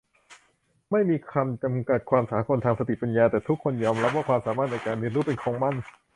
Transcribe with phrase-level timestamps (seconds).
[0.91, 5.75] ไม่มีคำจำกัดความสากลทางสติปัญญา แต่ทุกคนยอมรับว่าความสามารถในการเรียนรู้เป็นของมัน